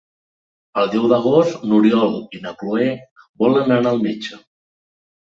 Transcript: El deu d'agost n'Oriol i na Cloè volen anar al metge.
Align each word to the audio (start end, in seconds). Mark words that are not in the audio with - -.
El 0.83 0.89
deu 0.93 1.05
d'agost 1.11 1.61
n'Oriol 1.69 2.17
i 2.39 2.43
na 2.49 2.57
Cloè 2.65 2.91
volen 3.45 3.79
anar 3.81 3.97
al 3.97 4.07
metge. 4.11 4.45